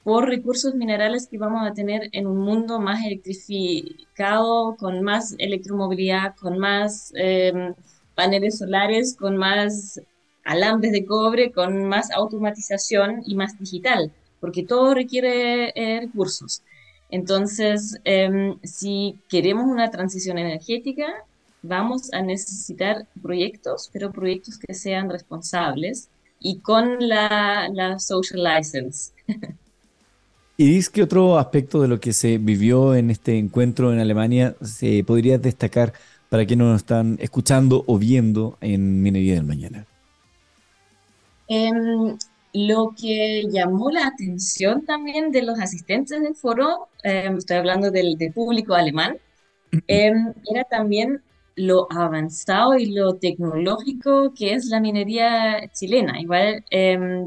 por 0.10 0.28
recursos 0.28 0.74
minerales 0.74 1.28
que 1.28 1.38
vamos 1.38 1.70
a 1.70 1.72
tener 1.72 2.10
en 2.14 2.26
un 2.26 2.40
mundo 2.40 2.80
más 2.80 3.06
electrificado, 3.06 4.76
con 4.76 5.04
más 5.04 5.36
electromovilidad, 5.38 6.36
con 6.36 6.58
más 6.58 7.14
em, 7.14 7.76
paneles 8.16 8.58
solares, 8.58 9.16
con 9.16 9.38
más 9.38 10.02
alambres 10.44 10.94
de 10.94 11.06
cobre, 11.06 11.52
con 11.52 11.86
más 11.86 12.10
automatización 12.10 13.22
y 13.24 13.36
más 13.36 13.60
digital, 13.60 14.12
porque 14.40 14.64
todo 14.64 14.96
requiere 14.96 15.74
eh, 15.76 16.00
recursos. 16.00 16.64
Entonces, 17.12 18.00
em, 18.04 18.58
si 18.64 19.16
queremos 19.30 19.66
una 19.68 19.92
transición 19.92 20.40
energética, 20.40 21.24
vamos 21.62 22.12
a 22.14 22.24
necesitar 22.24 23.06
proyectos, 23.22 23.92
pero 23.94 24.12
proyectos 24.12 24.58
que 24.58 24.74
sean 24.74 25.08
responsables 25.08 26.10
y 26.40 26.62
con 26.62 26.98
la, 27.08 27.70
la 27.72 28.00
social 28.00 28.44
license. 28.44 29.14
¿Y 30.60 30.66
dices 30.66 30.90
qué 30.90 31.04
otro 31.04 31.40
aspecto 31.40 31.82
de 31.82 31.88
lo 31.88 32.02
que 32.02 32.12
se 32.12 32.38
vivió 32.38 32.94
en 32.94 33.12
este 33.12 33.38
encuentro 33.38 33.94
en 33.94 34.00
Alemania 34.00 34.58
se 34.62 35.06
podría 35.06 35.38
destacar 35.38 35.94
para 36.28 36.46
quienes 36.46 36.68
nos 36.68 36.82
están 36.82 37.18
escuchando 37.22 37.86
o 37.88 37.98
viendo 37.98 38.58
en 38.60 39.02
Minería 39.02 39.36
del 39.36 39.46
Mañana? 39.46 39.86
Em, 41.48 42.18
lo 42.52 42.94
que 43.02 43.46
llamó 43.50 43.90
la 43.90 44.06
atención 44.08 44.86
también 44.86 45.32
de 45.32 45.44
los 45.44 45.58
asistentes 45.62 46.22
del 46.22 46.36
foro, 46.36 46.90
em, 47.04 47.38
estoy 47.38 47.56
hablando 47.56 47.90
del, 47.90 48.18
público 48.36 48.74
alemán, 48.74 49.18
em, 49.88 50.34
era 50.52 50.66
también 50.66 51.22
lo 51.60 51.88
avanzado 51.92 52.78
y 52.78 52.88
lo 52.88 53.16
tecnológico 53.16 54.34
que 54.34 54.54
es 54.54 54.68
la 54.68 54.80
minería 54.80 55.70
chilena. 55.74 56.20
Igual 56.20 56.64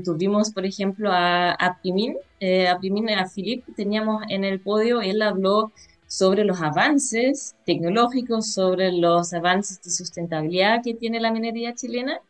tuvimos, 0.04 0.50
por 0.52 0.64
ejemplo, 0.64 1.10
a, 1.12 1.52
a 1.52 1.78
Pimin, 1.82 2.16
eh, 2.40 2.66
a 2.66 2.72
a 2.74 3.28
Philip, 3.28 3.64
teníamos 3.76 4.22
en 4.28 4.44
el 4.44 4.60
podio, 4.60 5.02
él 5.02 5.20
habló 5.20 5.72
sobre 6.06 6.44
los 6.44 6.60
avances 6.62 7.54
tecnológicos, 7.66 8.52
sobre 8.52 8.92
los 8.92 9.32
avances 9.34 9.82
de 9.82 9.90
sustentabilidad 9.90 10.82
que 10.82 10.94
tiene 10.94 11.20
la 11.20 11.30
minería 11.30 11.74
chilena. 11.74 12.20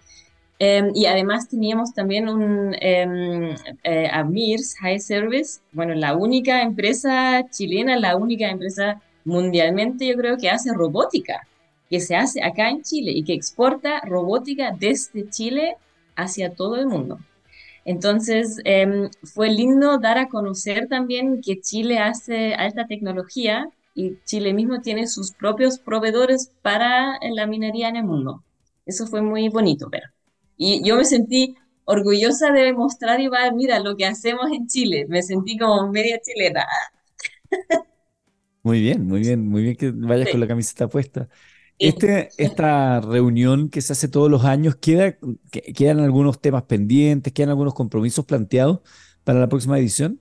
y 0.94 1.06
además 1.06 1.48
teníamos 1.48 1.92
también 1.92 2.28
un 2.28 2.74
eh, 2.80 3.56
eh, 3.84 4.08
Amirs 4.12 4.76
High 4.80 5.00
Service, 5.00 5.60
bueno, 5.72 5.94
la 5.94 6.16
única 6.16 6.62
empresa 6.62 7.44
chilena, 7.50 7.96
la 7.96 8.16
única 8.16 8.48
empresa 8.48 9.00
mundialmente, 9.24 10.06
yo 10.06 10.16
creo 10.16 10.36
que 10.36 10.50
hace 10.50 10.72
robótica 10.72 11.46
que 11.92 12.00
se 12.00 12.16
hace 12.16 12.42
acá 12.42 12.70
en 12.70 12.80
Chile 12.80 13.12
y 13.12 13.22
que 13.22 13.34
exporta 13.34 14.00
robótica 14.00 14.74
desde 14.74 15.28
Chile 15.28 15.76
hacia 16.16 16.54
todo 16.54 16.76
el 16.76 16.86
mundo. 16.86 17.18
Entonces, 17.84 18.56
em, 18.64 19.10
fue 19.22 19.50
lindo 19.50 19.98
dar 19.98 20.16
a 20.16 20.28
conocer 20.28 20.88
también 20.88 21.42
que 21.42 21.60
Chile 21.60 21.98
hace 21.98 22.54
alta 22.54 22.86
tecnología 22.86 23.68
y 23.94 24.16
Chile 24.24 24.54
mismo 24.54 24.80
tiene 24.80 25.06
sus 25.06 25.32
propios 25.32 25.78
proveedores 25.78 26.50
para 26.62 27.18
la 27.34 27.46
minería 27.46 27.90
en 27.90 27.96
el 27.96 28.04
mundo. 28.04 28.42
Eso 28.86 29.06
fue 29.06 29.20
muy 29.20 29.50
bonito 29.50 29.90
ver. 29.90 30.04
Y 30.56 30.82
yo 30.88 30.96
me 30.96 31.04
sentí 31.04 31.56
orgullosa 31.84 32.52
de 32.52 32.72
mostrar 32.72 33.20
y 33.20 33.28
va, 33.28 33.50
mira 33.52 33.80
lo 33.80 33.98
que 33.98 34.06
hacemos 34.06 34.50
en 34.50 34.66
Chile. 34.66 35.04
Me 35.10 35.22
sentí 35.22 35.58
como 35.58 35.92
media 35.92 36.18
chilena. 36.24 36.64
Muy 38.62 38.80
bien, 38.80 39.04
muy 39.06 39.20
bien, 39.20 39.46
muy 39.46 39.62
bien 39.62 39.76
que 39.76 39.90
vayas 39.90 40.30
con 40.30 40.40
la 40.40 40.46
camiseta 40.46 40.88
puesta. 40.88 41.28
Este, 41.82 42.28
esta 42.38 43.00
reunión 43.00 43.68
que 43.68 43.80
se 43.80 43.92
hace 43.92 44.06
todos 44.06 44.30
los 44.30 44.44
años, 44.44 44.76
¿queda, 44.76 45.16
¿quedan 45.50 45.98
algunos 45.98 46.40
temas 46.40 46.62
pendientes, 46.62 47.32
quedan 47.32 47.50
algunos 47.50 47.74
compromisos 47.74 48.24
planteados 48.24 48.78
para 49.24 49.40
la 49.40 49.48
próxima 49.48 49.80
edición? 49.80 50.20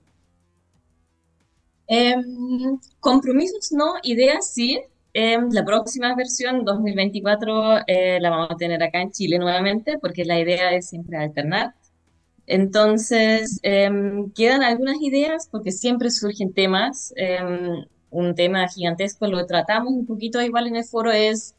Em, 1.86 2.80
compromisos 2.98 3.70
no, 3.70 3.94
ideas 4.02 4.52
sí. 4.52 4.80
Em, 5.14 5.50
la 5.52 5.64
próxima 5.64 6.16
versión 6.16 6.64
2024 6.64 7.86
eh, 7.86 8.18
la 8.20 8.30
vamos 8.30 8.48
a 8.50 8.56
tener 8.56 8.82
acá 8.82 9.00
en 9.00 9.12
Chile 9.12 9.38
nuevamente 9.38 9.98
porque 10.00 10.24
la 10.24 10.40
idea 10.40 10.74
es 10.74 10.88
siempre 10.88 11.16
alternar. 11.16 11.74
Entonces, 12.48 13.60
em, 13.62 14.32
quedan 14.32 14.62
algunas 14.64 15.00
ideas 15.00 15.48
porque 15.48 15.70
siempre 15.70 16.10
surgen 16.10 16.52
temas 16.52 17.14
un 18.12 18.34
tema 18.34 18.68
gigantesco, 18.68 19.26
lo 19.26 19.46
tratamos 19.46 19.92
un 19.92 20.06
poquito 20.06 20.40
igual 20.40 20.68
en 20.68 20.76
el 20.76 20.84
foro, 20.84 21.10
es 21.10 21.54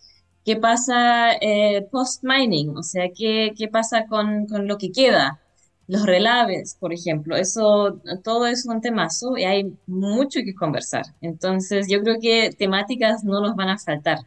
qué 0.45 0.55
pasa 0.57 1.33
eh, 1.41 1.87
post-mining, 1.91 2.77
o 2.77 2.83
sea, 2.83 3.09
qué, 3.15 3.53
qué 3.57 3.67
pasa 3.67 4.05
con, 4.07 4.47
con, 4.47 4.67
lo 4.67 4.77
que 4.77 4.91
queda, 4.91 5.41
los 5.87 6.05
relaves, 6.05 6.75
por 6.79 6.93
ejemplo, 6.93 7.35
eso, 7.35 7.99
todo 8.23 8.47
es 8.47 8.65
un 8.65 8.81
temazo 8.81 9.37
y 9.37 9.43
hay 9.43 9.73
mucho 9.87 10.39
que 10.45 10.55
conversar. 10.55 11.05
Entonces, 11.21 11.87
yo 11.89 12.01
creo 12.01 12.17
que 12.21 12.51
temáticas 12.57 13.23
no 13.23 13.41
nos 13.41 13.55
van 13.55 13.69
a 13.69 13.77
faltar. 13.77 14.19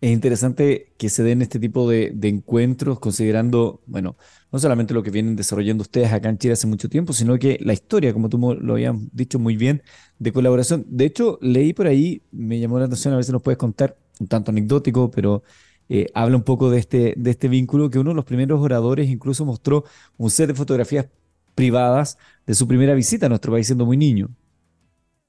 Es 0.00 0.10
interesante 0.10 0.92
que 0.98 1.08
se 1.08 1.22
den 1.22 1.40
este 1.40 1.58
tipo 1.58 1.88
de, 1.88 2.14
encuentros 2.22 3.00
considerando, 3.00 3.80
bueno, 3.86 4.16
no 4.52 4.58
solamente 4.58 4.92
lo 4.92 5.02
que 5.02 5.10
vienen 5.10 5.36
desarrollando 5.36 5.82
ustedes 5.82 6.12
acá 6.12 6.28
en 6.28 6.36
Chile 6.36 6.52
hace 6.52 6.66
mucho 6.66 6.90
tiempo, 6.90 7.14
sino 7.14 7.38
que 7.38 7.58
la 7.62 7.72
historia, 7.72 8.12
como 8.12 8.28
tú 8.28 8.38
lo 8.60 8.74
habías 8.74 8.94
dicho 9.12 9.38
muy 9.38 9.56
bien, 9.56 9.82
de 10.18 10.32
colaboración. 10.32 10.84
De 10.88 11.06
hecho, 11.06 11.38
leí 11.40 11.72
por 11.72 11.86
ahí, 11.86 12.22
me 12.30 12.60
llamó 12.60 12.78
la 12.78 12.84
atención, 12.86 13.14
a 13.14 13.16
ver 13.16 13.24
si 13.24 13.32
nos 13.32 13.42
puedes 13.42 13.58
contar, 13.58 13.96
un 14.20 14.28
tanto 14.28 14.50
anecdótico, 14.50 15.10
pero 15.10 15.42
eh, 15.88 16.06
habla 16.14 16.36
un 16.36 16.42
poco 16.42 16.70
de 16.70 16.78
este, 16.78 17.14
de 17.16 17.30
este 17.30 17.48
vínculo, 17.48 17.90
que 17.90 17.98
uno 17.98 18.10
de 18.10 18.16
los 18.16 18.24
primeros 18.24 18.60
oradores 18.60 19.08
incluso 19.08 19.46
mostró 19.46 19.84
un 20.18 20.30
set 20.30 20.48
de 20.48 20.54
fotografías 20.54 21.06
privadas 21.54 22.18
de 22.46 22.54
su 22.54 22.68
primera 22.68 22.94
visita 22.94 23.26
a 23.26 23.28
nuestro 23.30 23.52
país 23.52 23.66
siendo 23.66 23.86
muy 23.86 23.96
niño. 23.96 24.28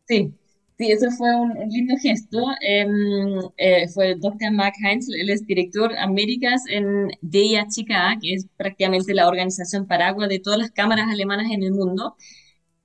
Sí, 0.08 0.34
Sí, 0.78 0.92
eso 0.92 1.10
fue 1.12 1.36
un, 1.36 1.54
lindo 1.70 1.96
gesto. 2.02 2.38
Em, 2.62 3.40
eh, 3.58 3.88
fue 3.90 4.12
el 4.12 4.20
Dr. 4.20 4.52
Mark 4.52 4.74
Heinz, 4.84 5.08
él 5.10 5.30
es 5.30 5.46
director 5.46 5.98
Américas 5.98 6.62
en 6.70 7.10
DIHK, 7.22 8.20
que 8.22 8.34
es 8.34 8.48
prácticamente 8.56 9.14
la 9.16 9.28
organización 9.28 9.88
paraguas 9.88 10.30
de 10.30 10.40
todas 10.40 10.60
las 10.60 10.72
cámaras 10.72 11.08
alemanas 11.10 11.48
en 11.52 11.64
el 11.64 11.72
mundo. 11.72 12.16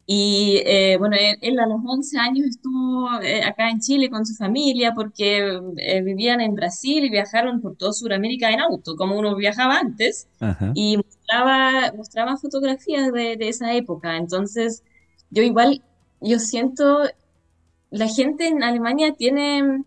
Y 0.06 0.60
eh, 0.66 0.96
bueno, 0.98 1.16
él, 1.40 1.58
a 1.60 1.66
los 1.66 1.80
11 1.84 2.18
años 2.18 2.46
estuvo 2.46 3.08
eh, 3.22 3.42
acá 3.44 3.70
en 3.70 3.80
Chile 3.80 4.10
con 4.10 4.26
su 4.26 4.34
familia 4.34 4.94
porque 4.94 5.60
eh, 5.76 6.02
vivían 6.02 6.40
en 6.40 6.54
Brasil 6.54 7.04
y 7.04 7.10
viajaron 7.10 7.60
por 7.60 7.76
toda 7.76 7.92
Sudamérica 7.92 8.50
en 8.50 8.60
auto, 8.60 8.96
como 8.96 9.16
uno 9.18 9.36
viajaba 9.36 9.78
antes, 9.78 10.28
Ajá. 10.40 10.72
y 10.74 10.96
mostraba, 10.96 11.92
mostraba 11.96 12.36
fotografías 12.36 13.12
de, 13.12 13.36
de 13.36 13.48
esa 13.48 13.74
época. 13.74 14.16
Entonces, 14.16 14.82
yo 15.30 15.42
igual, 15.42 15.82
yo 16.20 16.38
siento, 16.40 17.04
la 17.92 18.08
gente 18.08 18.48
en 18.48 18.62
Alemania 18.62 19.12
tiene 19.12 19.84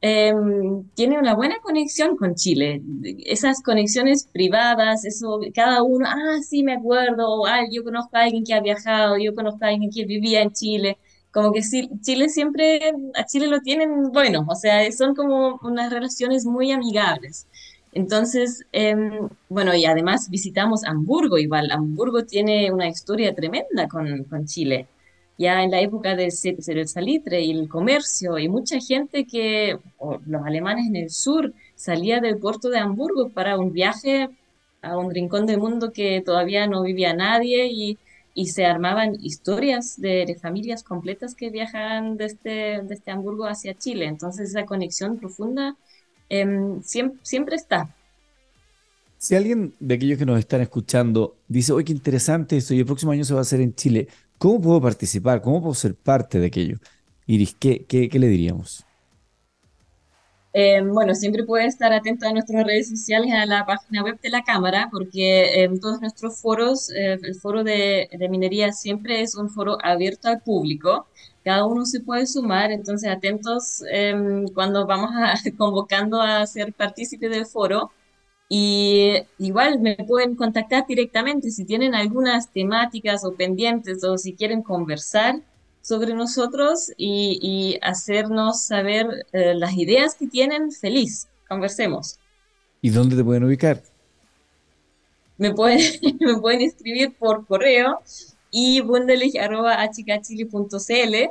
em, 0.00 0.84
tiene 0.94 1.18
una 1.18 1.34
buena 1.34 1.56
conexión 1.62 2.16
con 2.16 2.34
Chile. 2.34 2.82
Esas 3.26 3.62
conexiones 3.62 4.26
privadas, 4.32 5.04
eso, 5.04 5.40
cada 5.54 5.82
uno, 5.82 6.06
ah, 6.08 6.38
sí, 6.48 6.62
me 6.62 6.74
acuerdo, 6.74 7.28
o, 7.28 7.46
ah, 7.46 7.62
yo 7.70 7.84
conozco 7.84 8.16
a 8.16 8.22
alguien 8.22 8.44
que 8.44 8.54
ha 8.54 8.60
viajado, 8.60 9.18
yo 9.18 9.34
conozco 9.34 9.64
a 9.64 9.68
alguien 9.68 9.90
que 9.90 10.04
vivía 10.06 10.42
en 10.42 10.52
Chile. 10.52 10.98
Como 11.32 11.52
que 11.52 11.62
sí, 11.62 11.90
Chile 12.02 12.28
siempre, 12.28 12.92
a 13.14 13.24
Chile 13.26 13.46
lo 13.48 13.60
tienen 13.60 14.10
bueno, 14.12 14.46
o 14.48 14.54
sea, 14.56 14.90
son 14.92 15.14
como 15.14 15.58
unas 15.62 15.92
relaciones 15.92 16.46
muy 16.46 16.72
amigables. 16.72 17.46
Entonces, 17.92 18.64
em, 18.72 19.28
bueno, 19.48 19.74
y 19.74 19.84
además 19.86 20.30
visitamos 20.30 20.84
Hamburgo 20.84 21.38
igual. 21.38 21.70
Hamburgo 21.72 22.24
tiene 22.24 22.72
una 22.72 22.88
historia 22.88 23.34
tremenda 23.34 23.88
con, 23.88 24.24
con 24.24 24.46
Chile 24.46 24.88
ya 25.40 25.62
en 25.62 25.70
la 25.70 25.80
época 25.80 26.14
del 26.16 26.30
del 26.66 26.88
salitre 26.88 27.40
y 27.40 27.50
el 27.50 27.66
comercio, 27.66 28.38
y 28.38 28.46
mucha 28.50 28.78
gente 28.78 29.24
que, 29.24 29.78
los 30.26 30.42
alemanes 30.44 30.86
en 30.86 30.96
el 30.96 31.08
sur, 31.08 31.54
salía 31.76 32.20
del 32.20 32.36
puerto 32.36 32.68
de 32.68 32.78
Hamburgo 32.78 33.30
para 33.30 33.56
un 33.56 33.72
viaje 33.72 34.28
a 34.82 34.98
un 34.98 35.10
rincón 35.14 35.46
del 35.46 35.56
mundo 35.56 35.92
que 35.92 36.20
todavía 36.20 36.66
no 36.66 36.82
vivía 36.82 37.14
nadie 37.14 37.68
y, 37.72 37.98
se 38.46 38.64
armaban 38.64 39.16
historias 39.20 40.00
de, 40.00 40.36
familias 40.40 40.82
completas 40.82 41.34
que 41.34 41.50
viajaban 41.50 42.16
desde, 42.16 42.82
desde 42.82 43.12
Hamburgo 43.12 43.44
hacia 43.44 43.74
Chile. 43.74 44.06
Entonces 44.06 44.50
esa 44.50 44.64
conexión 44.64 45.18
profunda 45.18 45.76
em, 46.30 46.82
siempre, 46.82 47.18
siempre 47.22 47.56
está. 47.56 47.94
Si 49.18 49.34
alguien 49.34 49.74
de 49.78 49.94
aquellos 49.94 50.18
que 50.18 50.24
nos 50.24 50.38
están 50.38 50.62
escuchando 50.62 51.36
dice, 51.48 51.72
oye, 51.72 51.84
qué 51.84 51.92
interesante 51.92 52.56
esto 52.56 52.72
y 52.72 52.78
el 52.78 52.86
próximo 52.86 53.12
año 53.12 53.24
se 53.24 53.34
va 53.34 53.40
a 53.40 53.42
hacer 53.42 53.60
en 53.60 53.74
Chile, 53.74 54.08
¿cómo 54.40 54.60
puedo 54.60 54.80
participar? 54.80 55.42
¿Cómo 55.42 55.60
puedo 55.62 55.74
ser 55.74 55.94
parte 55.94 56.40
de 56.40 56.46
aquello? 56.46 56.78
Iris, 57.26 57.54
¿qué, 57.60 57.84
qué, 57.86 58.08
qué 58.08 58.18
le 58.18 58.28
diríamos? 58.28 58.86
Eh, 60.52 60.82
bueno, 60.82 61.14
siempre 61.14 61.44
puede 61.44 61.66
estar 61.66 61.92
atento 61.92 62.26
a 62.26 62.32
nuestras 62.32 62.64
redes 62.64 62.88
sociales, 62.88 63.32
a 63.32 63.46
la 63.46 63.64
página 63.66 64.02
web 64.02 64.18
de 64.20 64.30
la 64.30 64.42
Cámara, 64.42 64.88
porque 64.90 65.62
en 65.62 65.78
todos 65.80 66.00
nuestros 66.00 66.40
foros, 66.40 66.90
eh, 66.90 67.18
el 67.22 67.34
foro 67.36 67.62
de, 67.62 68.08
de 68.10 68.28
minería 68.28 68.72
siempre 68.72 69.20
es 69.20 69.36
un 69.36 69.48
foro 69.50 69.78
abierto 69.84 70.28
al 70.28 70.40
público. 70.42 71.06
Cada 71.44 71.66
uno 71.66 71.86
se 71.86 72.00
puede 72.00 72.26
sumar, 72.26 72.72
entonces 72.72 73.08
atentos 73.10 73.82
eh, 73.92 74.44
cuando 74.54 74.86
vamos 74.86 75.10
a, 75.14 75.34
convocando 75.56 76.20
a 76.20 76.46
ser 76.46 76.72
partícipe 76.74 77.28
del 77.28 77.46
foro. 77.46 77.92
Y 78.52 79.12
igual 79.38 79.78
me 79.78 79.94
pueden 79.94 80.34
contactar 80.34 80.84
directamente 80.84 81.52
si 81.52 81.64
tienen 81.64 81.94
algunas 81.94 82.50
temáticas 82.50 83.24
o 83.24 83.36
pendientes 83.36 84.02
o 84.02 84.18
si 84.18 84.34
quieren 84.34 84.62
conversar 84.62 85.40
sobre 85.82 86.14
nosotros 86.14 86.90
y, 86.96 87.38
y 87.40 87.78
hacernos 87.80 88.62
saber 88.62 89.24
eh, 89.32 89.54
las 89.54 89.76
ideas 89.76 90.16
que 90.16 90.26
tienen, 90.26 90.72
feliz. 90.72 91.28
Conversemos. 91.48 92.18
¿Y 92.82 92.90
dónde 92.90 93.14
te 93.14 93.22
pueden 93.22 93.44
ubicar? 93.44 93.84
Me 95.38 95.54
pueden, 95.54 95.78
me 96.20 96.40
pueden 96.40 96.62
escribir 96.62 97.14
por 97.16 97.46
correo 97.46 98.00
y 98.50 98.80
bundelich.hkchile.cl 98.80 101.30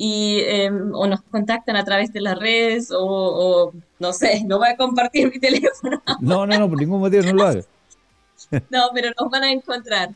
y 0.00 0.38
eh, 0.44 0.70
o 0.70 1.06
nos 1.08 1.22
contactan 1.22 1.74
a 1.76 1.84
través 1.84 2.12
de 2.12 2.20
las 2.20 2.38
redes 2.38 2.92
o, 2.92 3.04
o, 3.04 3.72
no 3.98 4.12
sé, 4.12 4.44
no 4.46 4.58
voy 4.58 4.68
a 4.68 4.76
compartir 4.76 5.30
mi 5.30 5.40
teléfono, 5.40 6.00
No, 6.20 6.46
no, 6.46 6.56
no, 6.56 6.68
por 6.70 6.78
ningún 6.78 7.00
motivo 7.00 7.24
no 7.24 7.32
lo 7.32 7.44
hagas. 7.44 7.68
no, 8.70 8.90
pero 8.94 9.10
nos 9.18 9.30
van 9.30 9.42
a 9.42 9.50
encontrar 9.50 10.14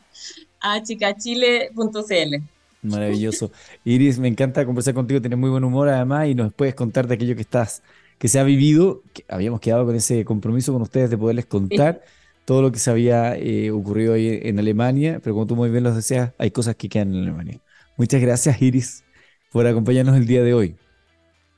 a 0.61 0.81
chicachile.cl. 0.81 2.35
Maravilloso. 2.81 3.51
Iris, 3.83 4.19
me 4.19 4.29
encanta 4.29 4.65
conversar 4.65 4.93
contigo, 4.93 5.21
tienes 5.21 5.37
muy 5.37 5.49
buen 5.49 5.63
humor 5.65 5.89
además 5.89 6.27
y 6.27 6.35
nos 6.35 6.53
puedes 6.53 6.75
contar 6.75 7.07
de 7.07 7.15
aquello 7.15 7.35
que 7.35 7.41
estás, 7.41 7.83
que 8.17 8.29
se 8.29 8.39
ha 8.39 8.43
vivido, 8.43 9.03
que 9.13 9.25
habíamos 9.27 9.59
quedado 9.59 9.85
con 9.85 9.95
ese 9.95 10.23
compromiso 10.23 10.71
con 10.71 10.81
ustedes 10.81 11.09
de 11.09 11.17
poderles 11.17 11.45
Sí, 11.69 11.77
contar 11.77 12.01
todo 12.45 12.61
lo 12.61 12.71
que 12.71 12.79
se 12.79 12.89
había 12.91 13.37
eh, 13.37 13.71
ocurrido 13.71 14.13
ahí 14.13 14.39
en 14.43 14.59
Alemania, 14.59 15.19
pero 15.21 15.33
como 15.35 15.47
tú 15.47 15.55
muy 15.57 15.69
bien 15.69 15.83
lo 15.83 15.93
deseas, 15.93 16.33
hay 16.37 16.51
cosas 16.51 16.75
que 16.75 16.89
quedan 16.89 17.13
en 17.13 17.23
Alemania. 17.23 17.61
Muchas 17.97 18.21
gracias, 18.21 18.61
Iris, 18.61 19.05
por 19.53 19.65
acompañarnos 19.67 20.17
el 20.17 20.27
día 20.27 20.43
de 20.43 20.53
hoy. 20.53 20.75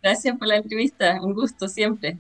Gracias 0.04 0.38
por 0.38 0.48
la 0.48 0.58
entrevista, 0.58 1.20
un 1.24 1.34
gusto 1.34 1.68
siempre. 1.68 2.20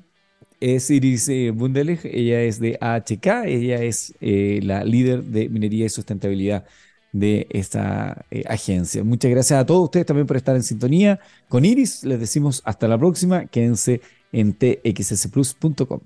Es 0.59 0.89
Iris 0.89 1.29
eh, 1.29 1.51
Bundelich, 1.51 2.05
ella 2.05 2.41
es 2.41 2.59
de 2.59 2.77
AHK, 2.81 3.45
ella 3.45 3.83
es 3.83 4.15
eh, 4.21 4.61
la 4.63 4.83
líder 4.83 5.23
de 5.23 5.49
minería 5.49 5.85
y 5.85 5.89
sustentabilidad 5.89 6.65
de 7.11 7.45
esta 7.51 8.25
eh, 8.31 8.43
agencia. 8.47 9.03
Muchas 9.03 9.29
gracias 9.29 9.59
a 9.59 9.65
todos 9.65 9.83
ustedes 9.83 10.05
también 10.05 10.25
por 10.25 10.37
estar 10.37 10.55
en 10.55 10.63
sintonía 10.63 11.19
con 11.49 11.65
Iris. 11.65 12.03
Les 12.03 12.19
decimos 12.19 12.61
hasta 12.65 12.87
la 12.87 12.97
próxima. 12.97 13.45
Quédense 13.45 14.01
en 14.31 14.53
txsplus.com. 14.53 15.99